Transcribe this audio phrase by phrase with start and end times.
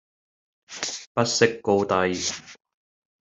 [1.13, 2.11] 不識高低